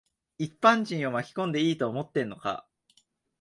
[0.39, 2.65] 一般人を巻き込んでいいと思ってんのか。